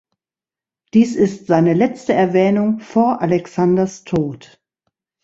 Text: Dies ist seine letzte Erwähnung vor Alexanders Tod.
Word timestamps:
Dies 0.95 1.15
ist 1.15 1.45
seine 1.45 1.75
letzte 1.75 2.13
Erwähnung 2.13 2.79
vor 2.79 3.21
Alexanders 3.21 4.03
Tod. 4.03 4.59